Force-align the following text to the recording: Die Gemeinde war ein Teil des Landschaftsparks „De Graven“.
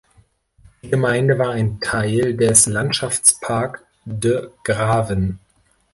Die 0.81 0.89
Gemeinde 0.89 1.37
war 1.37 1.51
ein 1.51 1.79
Teil 1.79 2.35
des 2.35 2.65
Landschaftsparks 2.65 3.81
„De 4.03 4.49
Graven“. 4.63 5.37